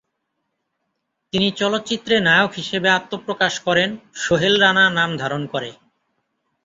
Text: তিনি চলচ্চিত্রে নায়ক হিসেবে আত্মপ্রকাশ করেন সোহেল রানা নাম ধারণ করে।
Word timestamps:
তিনি 1.33 1.47
চলচ্চিত্রে 1.51 2.15
নায়ক 2.19 2.51
হিসেবে 2.53 2.87
আত্মপ্রকাশ 2.89 3.53
করেন 3.59 3.89
সোহেল 4.15 4.55
রানা 4.59 4.85
নাম 4.97 5.09
ধারণ 5.17 5.43
করে। 5.53 5.69